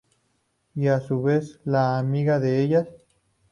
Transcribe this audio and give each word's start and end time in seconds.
Y 0.73 0.87
a 0.87 0.99
su 0.99 1.21
vez 1.21 1.59
la 1.63 1.99
amiga 1.99 2.39
de 2.39 2.59
ellas. 2.63 2.87